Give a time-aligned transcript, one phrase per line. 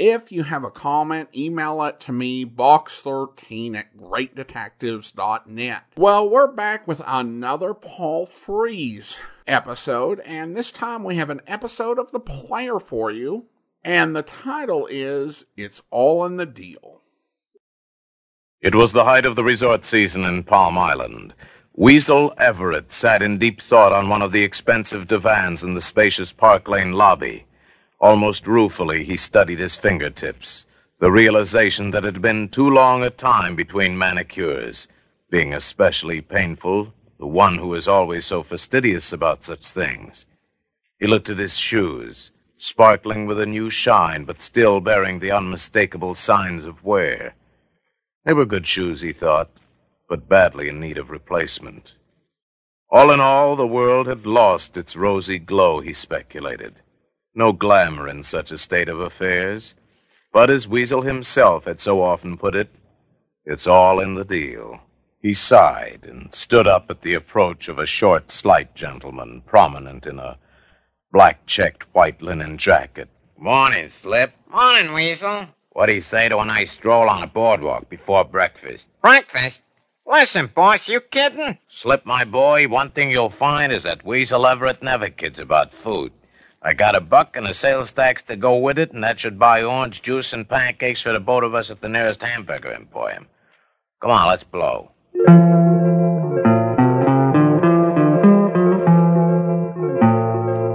[0.00, 5.82] If you have a comment, email it to me, box13 at greatdetectives.net.
[5.96, 11.98] Well, we're back with another Paul Frees episode, and this time we have an episode
[11.98, 13.46] of The Player for you,
[13.82, 17.02] and the title is It's All in the Deal.
[18.60, 21.34] It was the height of the resort season in Palm Island.
[21.74, 26.32] Weasel Everett sat in deep thought on one of the expensive divans in the spacious
[26.32, 27.47] Park Lane lobby.
[28.00, 30.66] Almost ruefully, he studied his fingertips,
[31.00, 34.86] the realization that it had been too long a time between manicures,
[35.30, 40.26] being especially painful, the one who was always so fastidious about such things.
[41.00, 46.14] He looked at his shoes, sparkling with a new shine, but still bearing the unmistakable
[46.14, 47.34] signs of wear.
[48.24, 49.50] They were good shoes, he thought,
[50.08, 51.94] but badly in need of replacement.
[52.90, 56.76] All in all, the world had lost its rosy glow, he speculated.
[57.38, 59.76] No glamour in such a state of affairs.
[60.32, 62.68] But as Weasel himself had so often put it,
[63.44, 64.80] it's all in the deal.
[65.22, 70.18] He sighed and stood up at the approach of a short, slight gentleman, prominent in
[70.18, 70.36] a
[71.12, 73.08] black checked white linen jacket.
[73.36, 74.32] Morning, Slip.
[74.50, 75.46] Morning, Weasel.
[75.70, 78.88] What do you say to a nice stroll on the boardwalk before breakfast?
[79.00, 79.62] Breakfast?
[80.04, 81.58] Listen, boss, you kidding?
[81.68, 86.10] Slip, my boy, one thing you'll find is that Weasel Everett never kids about food.
[86.60, 89.38] I got a buck and a sales tax to go with it, and that should
[89.38, 93.28] buy orange juice and pancakes for the both of us at the nearest hamburger emporium.
[94.02, 94.90] Come on, let's blow.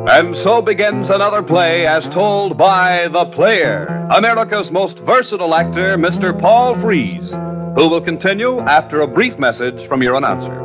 [0.10, 6.40] And so begins another play as told by the player, America's most versatile actor, Mr.
[6.40, 7.34] Paul Frees,
[7.76, 10.63] who will continue after a brief message from your announcer.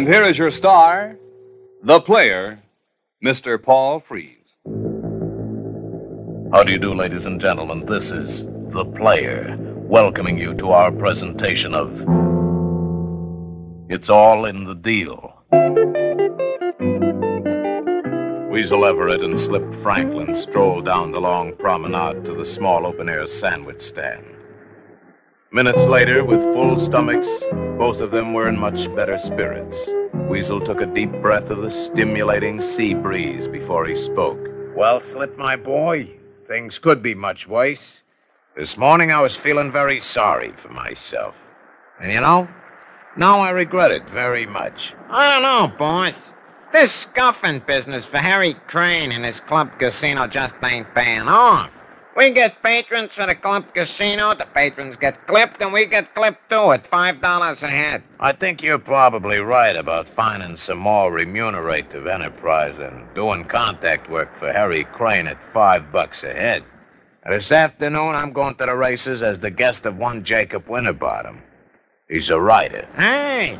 [0.00, 1.18] And here is your star,
[1.82, 2.62] the player,
[3.22, 3.62] Mr.
[3.62, 4.38] Paul Frees.
[6.54, 7.84] How do you do, ladies and gentlemen?
[7.84, 12.00] This is The Player, welcoming you to our presentation of
[13.90, 15.34] It's All in the Deal.
[18.50, 23.26] Weasel Everett and Slip Franklin strolled down the long promenade to the small open air
[23.26, 24.24] sandwich stand.
[25.52, 27.44] Minutes later, with full stomachs,
[27.76, 29.90] both of them were in much better spirits.
[30.28, 34.38] Weasel took a deep breath of the stimulating sea breeze before he spoke.
[34.76, 36.08] Well, Slip, my boy,
[36.46, 38.04] things could be much worse.
[38.56, 41.36] This morning I was feeling very sorry for myself.
[42.00, 42.46] And you know,
[43.16, 44.94] now I regret it very much.
[45.08, 46.32] I don't know, boss.
[46.72, 51.72] This scuffing business for Harry Crane and his club casino just ain't paying off.
[52.16, 56.50] We get patrons for the club casino, the patrons get clipped, and we get clipped
[56.50, 58.02] too at five dollars a head.
[58.18, 64.36] I think you're probably right about finding some more remunerative enterprise than doing contact work
[64.36, 66.64] for Harry Crane at five bucks a head.
[67.28, 71.42] This afternoon, I'm going to the races as the guest of one Jacob Winterbottom.
[72.08, 72.88] He's a writer.
[72.96, 73.58] Hey,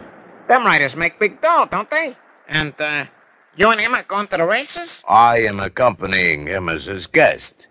[0.49, 2.17] them writers make big dough, don't they?
[2.49, 3.05] And, uh,
[3.57, 5.05] you and him are going to the races?
[5.09, 7.69] I am accompanying him as his guest.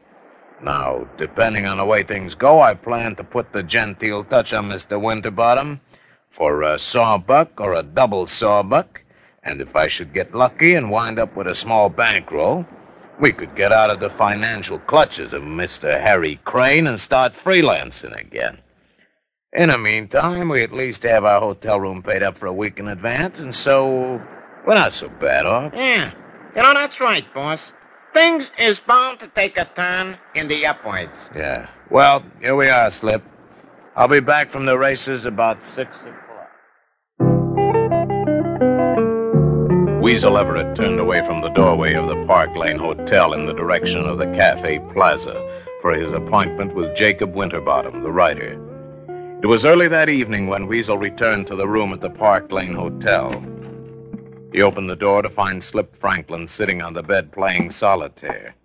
[0.64, 4.70] Now, depending on the way things go, I plan to put the genteel touch on
[4.70, 5.02] Mr.
[5.02, 5.80] Winterbottom
[6.30, 9.04] for a sawbuck or a double sawbuck.
[9.44, 12.66] And if I should get lucky and wind up with a small bankroll,
[13.20, 16.00] We could get out of the financial clutches of Mr.
[16.00, 18.60] Harry Crane and start freelancing again.
[19.52, 22.80] In the meantime, we at least have our hotel room paid up for a week
[22.80, 24.22] in advance, and so
[24.66, 25.74] we're not so bad off.
[25.76, 26.14] Yeah.
[26.56, 27.74] You know, that's right, boss.
[28.14, 31.30] Things is bound to take a turn in the upwards.
[31.36, 31.70] Yeah.
[31.92, 33.24] Well, here we are, Slip.
[33.96, 36.16] I'll be back from the races about six o'clock.
[40.02, 44.06] Weasel Everett turned away from the doorway of the Park Lane Hotel in the direction
[44.06, 45.36] of the Cafe Plaza
[45.82, 48.54] for his appointment with Jacob Winterbottom, the writer.
[49.44, 52.74] It was early that evening when Weasel returned to the room at the Park Lane
[52.74, 53.32] Hotel.
[54.52, 58.56] He opened the door to find Slip Franklin sitting on the bed playing solitaire.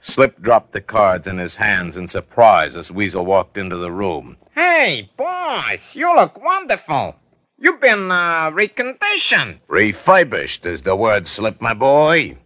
[0.00, 4.36] Slip dropped the cards in his hands in surprise as Weasel walked into the room.
[4.54, 7.16] Hey, boss, you look wonderful.
[7.58, 9.58] You've been, uh, reconditioned.
[9.66, 12.36] Refurbished is the word, Slip, my boy.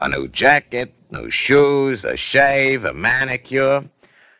[0.00, 3.84] A new jacket, new shoes, a shave, a manicure.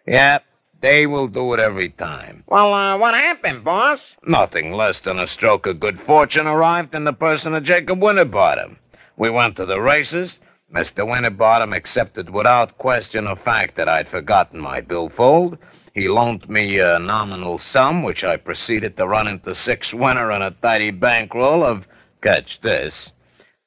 [0.06, 0.38] Yeah,
[0.84, 2.44] they will do it every time.
[2.46, 4.16] Well, uh, what happened, boss?
[4.26, 8.76] Nothing less than a stroke of good fortune arrived in the person of Jacob Winterbottom.
[9.16, 10.40] We went to the races.
[10.70, 11.08] Mr.
[11.10, 15.56] Winterbottom accepted without question the fact that I'd forgotten my billfold.
[15.94, 20.44] He loaned me a nominal sum, which I proceeded to run into six winner and
[20.44, 21.88] a tidy bankroll of,
[22.20, 23.12] catch this,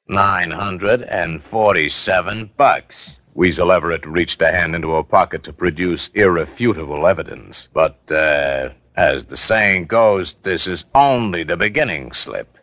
[0.06, 3.18] nine hundred and forty-seven bucks.
[3.38, 7.68] Weasel Everett reached a hand into a pocket to produce irrefutable evidence.
[7.72, 12.58] But, uh, as the saying goes, this is only the beginning, Slip.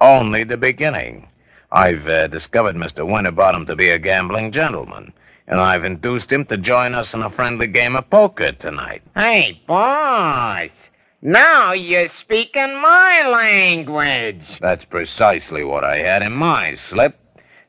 [0.00, 1.28] Only the beginning.
[1.70, 3.08] I've uh, discovered Mr.
[3.08, 5.12] Winterbottom to be a gambling gentleman,
[5.46, 9.02] and I've induced him to join us in a friendly game of poker tonight.
[9.14, 10.90] Hey, boss.
[11.22, 14.58] Now you're speaking my language.
[14.58, 17.16] That's precisely what I had in mind, Slip.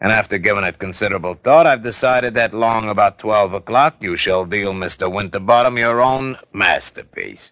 [0.01, 4.45] And after giving it considerable thought, I've decided that long about 12 o'clock you shall
[4.45, 5.11] deal Mr.
[5.11, 7.51] Winterbottom your own masterpiece.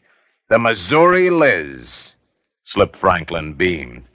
[0.50, 2.14] The Missouri Liz.
[2.64, 4.06] Slip Franklin beamed.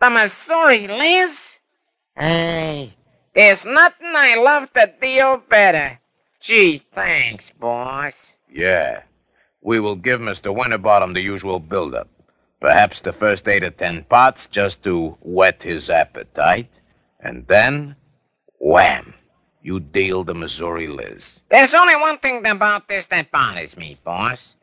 [0.00, 1.58] The Missouri Liz?
[2.16, 2.94] Hey,
[3.34, 5.98] there's nothing I love to deal better.
[6.40, 8.36] Gee, thanks, boss.
[8.52, 9.04] Yeah.
[9.62, 10.54] We will give Mr.
[10.54, 12.08] Winterbottom the usual build-up.
[12.60, 16.70] Perhaps the first eight or ten pots just to whet his appetite.
[17.24, 17.96] And then,
[18.58, 19.14] wham!
[19.62, 21.40] You deal the Missouri Liz.
[21.50, 24.54] There's only one thing about this that bothers me, boss.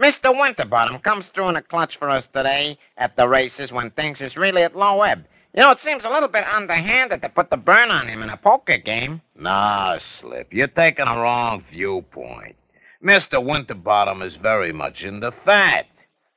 [0.00, 0.32] Mr.
[0.32, 4.36] Winterbottom comes through in a clutch for us today at the races when things is
[4.36, 5.26] really at low ebb.
[5.54, 8.30] You know, it seems a little bit underhanded to put the burn on him in
[8.30, 9.20] a poker game.
[9.36, 12.56] Nah, Slip, you're taking a wrong viewpoint.
[13.02, 13.44] Mr.
[13.44, 15.93] Winterbottom is very much in the fact.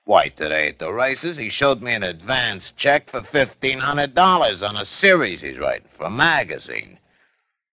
[0.08, 4.86] Why, today at the races, he showed me an advance check for $1,500 on a
[4.86, 7.00] series he's writing for a magazine.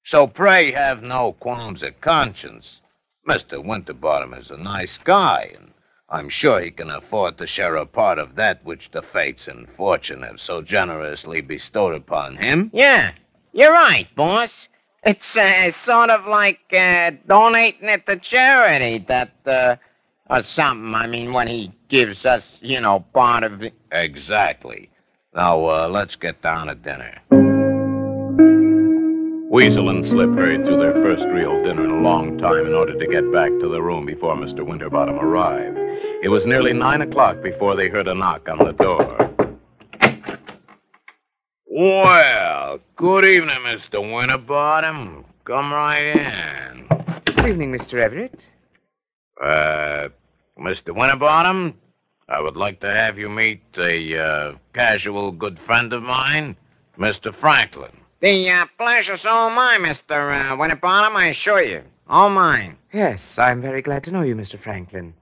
[0.03, 2.81] So pray have no qualms of conscience.
[3.29, 3.63] Mr.
[3.63, 5.73] Winterbottom is a nice guy, and
[6.09, 9.69] I'm sure he can afford to share a part of that which the fates and
[9.69, 12.71] fortune have so generously bestowed upon him.
[12.73, 13.11] Yeah,
[13.51, 14.69] you're right, boss.
[15.03, 19.75] It's uh, sort of like uh, donating it to charity that, uh,
[20.29, 20.93] or something.
[20.93, 23.73] I mean, when he gives us, you know, part of it.
[23.91, 24.89] Exactly.
[25.35, 27.19] Now, uh, let's get down to dinner.
[29.49, 32.97] Weasel and Slip hurried through their first real dinner in a long time in order
[32.97, 34.65] to get back to the room before Mr.
[34.65, 35.77] Winterbottom arrived.
[36.23, 39.29] It was nearly nine o'clock before they heard a knock on the door.
[41.67, 43.99] Well, good evening, Mr.
[44.15, 45.25] Winterbottom.
[45.45, 46.87] Come right in.
[47.25, 47.99] Good evening, Mr.
[47.99, 48.39] Everett.
[49.41, 50.09] Uh,
[50.59, 50.95] Mr.
[50.95, 51.77] Winterbottom,
[52.29, 56.55] I would like to have you meet a uh, casual good friend of mine,
[56.97, 57.33] Mr.
[57.35, 57.91] Franklin.
[58.21, 60.51] The uh, pleasure's all mine, Mr.
[60.51, 61.83] Uh, Winterbottom, I assure you.
[62.07, 62.77] All mine.
[62.93, 64.57] Yes, I'm very glad to know you, Mr.
[64.59, 65.15] Franklin.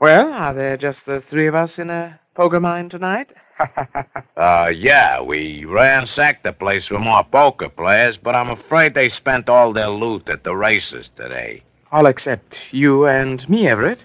[0.00, 3.30] Well, are there just the three of us in a poker mine tonight?
[4.36, 9.48] uh, yeah, we ransacked the place for more poker players, but I'm afraid they spent
[9.48, 11.62] all their loot at the races today.
[11.94, 14.04] All except you and me, Everett.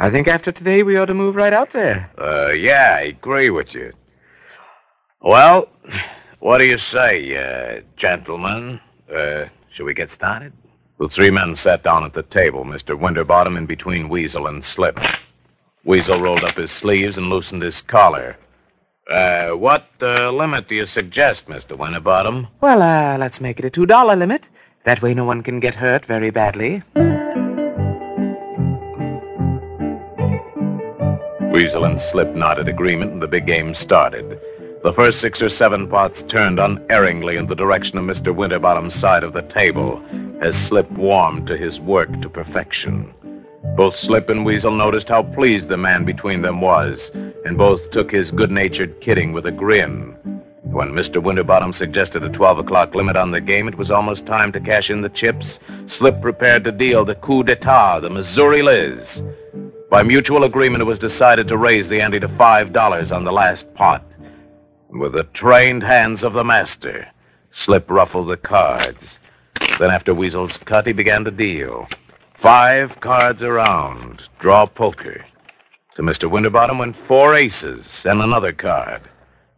[0.00, 2.10] I think after today we ought to move right out there.
[2.18, 3.92] Uh, yeah, I agree with you.
[5.22, 5.68] Well,
[6.40, 8.80] what do you say, uh, gentlemen?
[9.08, 10.52] Uh, shall we get started?
[10.98, 12.98] The three men sat down at the table, Mr.
[12.98, 14.98] Winterbottom in between Weasel and Slip.
[15.84, 18.38] Weasel rolled up his sleeves and loosened his collar.
[19.08, 21.78] Uh, what uh, limit do you suggest, Mr.
[21.78, 22.48] Winterbottom?
[22.60, 24.48] Well, uh, let's make it a $2 limit.
[24.82, 26.82] That way no one can get hurt very badly.
[31.60, 34.40] Weasel and Slip nodded agreement, and the big game started.
[34.82, 38.34] The first six or seven pots turned unerringly in the direction of Mr.
[38.34, 40.02] Winterbottom's side of the table
[40.40, 43.12] as Slip warmed to his work to perfection.
[43.76, 47.10] Both Slip and Weasel noticed how pleased the man between them was,
[47.44, 50.16] and both took his good natured kidding with a grin.
[50.62, 51.22] When Mr.
[51.22, 54.88] Winterbottom suggested a 12 o'clock limit on the game, it was almost time to cash
[54.88, 55.60] in the chips.
[55.84, 59.22] Slip prepared to deal the coup d'etat, the Missouri Liz.
[59.90, 63.74] By mutual agreement, it was decided to raise the ante to $5 on the last
[63.74, 64.04] pot.
[64.88, 67.08] And with the trained hands of the master,
[67.50, 69.18] Slip ruffled the cards.
[69.80, 71.88] Then, after Weasel's cut, he began to deal.
[72.34, 75.24] Five cards around, draw poker.
[75.96, 76.30] To Mr.
[76.30, 79.02] Winterbottom went four aces and another card.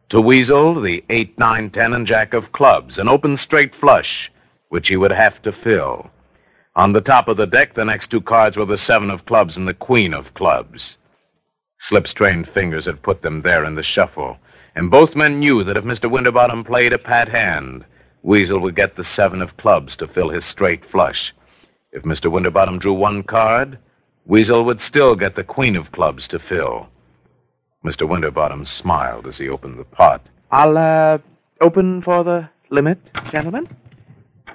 [0.08, 4.32] To Weasel, the eight, nine, ten, and jack of clubs, an open straight flush,
[4.70, 6.10] which he would have to fill.
[6.75, 9.59] On the top of the deck, the next two cards were the seven of clubs
[9.59, 10.97] and the queen of clubs.
[11.79, 14.38] Slip's trained fingers had put them there in the shuffle,
[14.75, 16.11] and both men knew that if Mr.
[16.11, 17.85] Winterbottom played a pat hand,
[18.23, 21.35] Weasel would get the seven of clubs to fill his straight flush.
[21.91, 22.31] If Mr.
[22.31, 23.79] Winterbottom drew one card,
[24.25, 26.88] Weasel would still get the queen of clubs to fill.
[27.85, 28.09] Mr.
[28.09, 30.26] Winterbottom smiled as he opened the pot.
[30.50, 31.19] I'll, uh,
[31.61, 32.99] open for the limit,
[33.31, 33.69] gentlemen.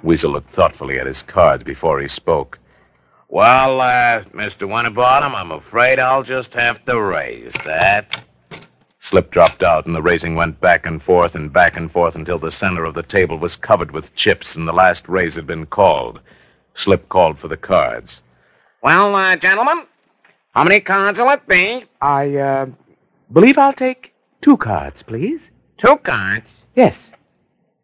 [0.02, 2.58] Weasel looked thoughtfully at his cards before he spoke.
[3.28, 4.68] Well, uh, Mr.
[4.68, 8.24] Winterbottom, I'm afraid I'll just have to raise that.
[9.00, 12.38] Slip dropped out, and the raising went back and forth and back and forth until
[12.38, 15.66] the center of the table was covered with chips and the last raise had been
[15.66, 16.20] called.
[16.74, 18.22] Slip called for the cards.
[18.82, 19.86] Well, uh, gentlemen,
[20.52, 21.84] how many cards will it be?
[22.00, 22.66] I, uh,
[23.32, 25.50] believe I'll take two cards, please.
[25.78, 26.48] Two cards.
[26.74, 27.12] Yes.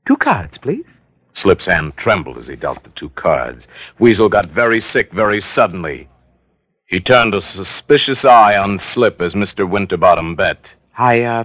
[0.07, 0.87] Two cards, please.
[1.35, 3.69] Slip's hand trembled as he dealt the two cards.
[3.99, 6.09] Weasel got very sick very suddenly.
[6.87, 9.69] He turned a suspicious eye on Slip as Mr.
[9.69, 10.75] Winterbottom bet.
[10.97, 11.45] I, uh,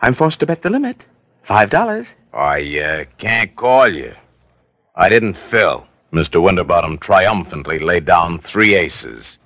[0.00, 1.04] I'm forced to bet the limit.
[1.42, 2.14] Five dollars.
[2.32, 4.14] I, uh, can't call you.
[4.94, 5.86] I didn't fill.
[6.12, 6.40] Mr.
[6.40, 9.38] Winterbottom triumphantly laid down three aces.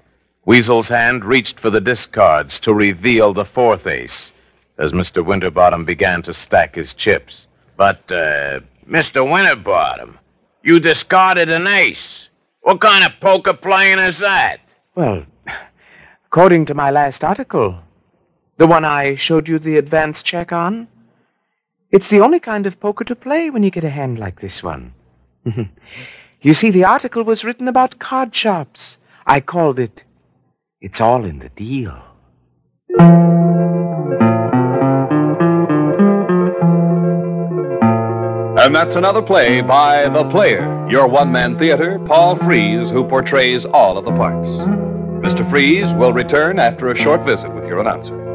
[0.44, 4.32] Weasel's hand reached for the discards to reveal the fourth ace
[4.78, 5.24] as Mr.
[5.24, 7.46] Winterbottom began to stack his chips.
[7.76, 9.28] But, uh, Mr.
[9.28, 10.18] Winterbottom,
[10.62, 12.28] you discarded an ace.
[12.60, 14.60] What kind of poker playing is that?
[14.94, 15.24] Well,
[16.26, 17.80] according to my last article,
[18.58, 20.88] the one I showed you the advance check on,
[21.90, 24.62] it's the only kind of poker to play when you get a hand like this
[24.62, 24.94] one.
[26.40, 28.98] you see, the article was written about card sharps.
[29.26, 30.04] I called it
[30.80, 32.02] It's All in the Deal.
[38.66, 43.64] And that's another play by The Player, your one man theater, Paul Frees, who portrays
[43.64, 44.50] all of the parts.
[45.22, 45.48] Mr.
[45.48, 48.25] Frees will return after a short visit with your announcer.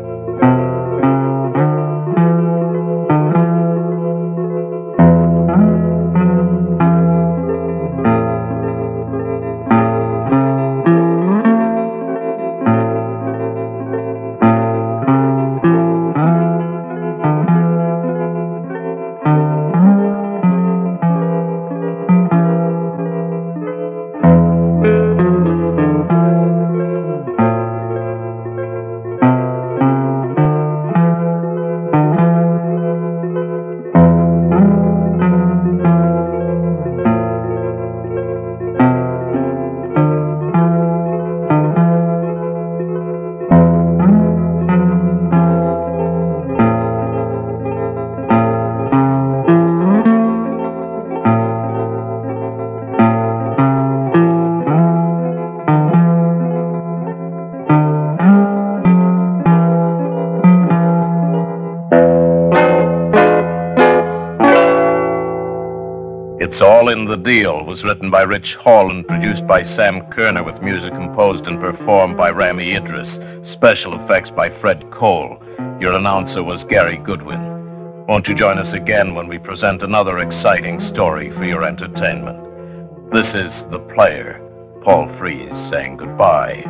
[66.91, 70.93] In the Deal was written by Rich Hall and produced by Sam Kerner with music
[70.93, 73.17] composed and performed by Rami Idris.
[73.43, 75.41] Special effects by Fred Cole.
[75.79, 78.05] Your announcer was Gary Goodwin.
[78.07, 83.11] Won't you join us again when we present another exciting story for your entertainment?
[83.11, 84.41] This is The Player,
[84.83, 86.63] Paul Frees saying goodbye.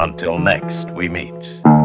[0.00, 1.79] Until next we meet.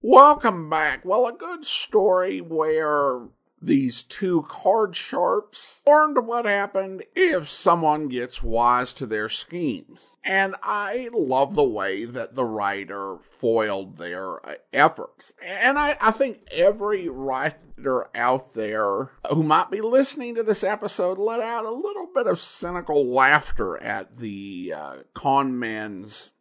[0.00, 1.04] Welcome back.
[1.04, 3.28] Well, a good story where
[3.60, 10.16] these two card sharps learned what happened if someone gets wise to their schemes.
[10.24, 15.34] And I love the way that the writer foiled their uh, efforts.
[15.42, 21.18] And I, I think every writer out there who might be listening to this episode
[21.18, 26.32] let out a little bit of cynical laughter at the uh, con men's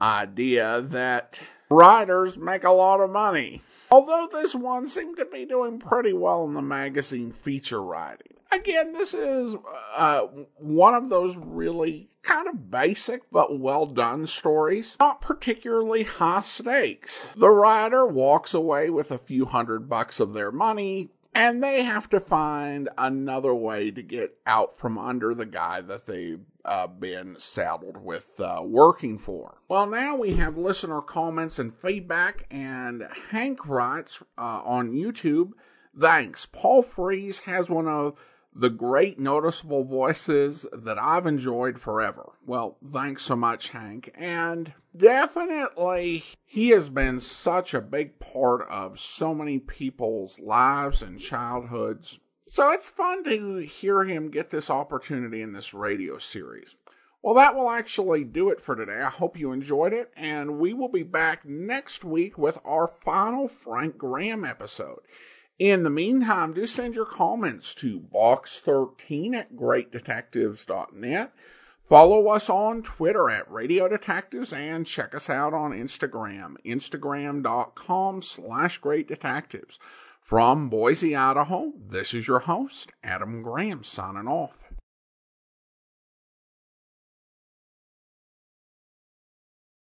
[0.00, 1.40] idea that
[1.70, 3.62] writers make a lot of money.
[3.94, 8.34] Although this one seemed to be doing pretty well in the magazine feature writing.
[8.50, 9.54] Again, this is
[9.96, 10.22] uh,
[10.56, 17.30] one of those really kind of basic but well done stories, not particularly high stakes.
[17.36, 22.08] The writer walks away with a few hundred bucks of their money, and they have
[22.10, 27.36] to find another way to get out from under the guy that they've uh, been
[27.38, 29.58] saddled with uh, working for.
[29.68, 35.52] Well, now we have listener comments and feedback, and Hank writes uh, on YouTube,
[35.98, 36.46] thanks.
[36.46, 38.18] Paul Frees has one of
[38.54, 42.32] the great noticeable voices that I've enjoyed forever.
[42.46, 44.12] Well, thanks so much, Hank.
[44.14, 51.18] And definitely, he has been such a big part of so many people's lives and
[51.18, 52.20] childhoods.
[52.42, 56.76] So it's fun to hear him get this opportunity in this radio series.
[57.22, 59.00] Well, that will actually do it for today.
[59.00, 63.48] I hope you enjoyed it, and we will be back next week with our final
[63.48, 65.00] Frank Graham episode.
[65.58, 71.32] In the meantime, do send your comments to box13 at greatdetectives.net.
[71.84, 78.78] Follow us on Twitter at Radio Detectives and check us out on Instagram, instagram.com slash
[78.78, 79.78] great detectives.
[80.20, 84.63] From Boise, Idaho, this is your host, Adam Graham, signing off.